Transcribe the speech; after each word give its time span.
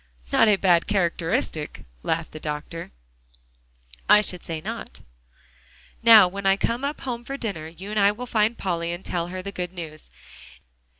"Not 0.31 0.47
a 0.47 0.55
bad 0.55 0.87
characteristic," 0.87 1.83
laughed 2.01 2.31
the 2.31 2.39
doctor. 2.39 2.89
"I 4.09 4.21
should 4.21 4.41
say 4.43 4.59
not." 4.59 5.01
"Now 6.01 6.27
when 6.27 6.47
I 6.47 6.57
come 6.57 6.83
up 6.83 7.01
home 7.01 7.23
for 7.23 7.37
dinner, 7.37 7.67
you 7.67 7.91
and 7.91 7.99
I 7.99 8.11
will 8.11 8.25
find 8.25 8.57
Polly, 8.57 8.91
and 8.93 9.05
tell 9.05 9.27
her 9.27 9.43
the 9.43 9.51
good 9.51 9.73
news. 9.73 10.09